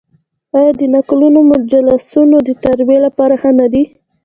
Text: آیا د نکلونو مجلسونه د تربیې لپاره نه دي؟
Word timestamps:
آیا 0.57 0.71
د 0.79 0.81
نکلونو 0.95 1.39
مجلسونه 1.53 2.37
د 2.47 2.49
تربیې 2.63 2.99
لپاره 3.05 3.35
نه 3.59 3.67
دي؟ 3.73 3.83